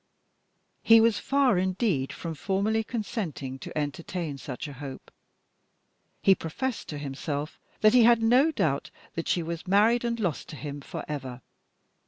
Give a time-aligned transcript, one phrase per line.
[0.81, 5.11] He was far, indeed, from formally consenting to entertain such a hope.
[6.23, 10.49] He professed to himself that he had no doubt that she was married and lost
[10.49, 11.41] to him for ever.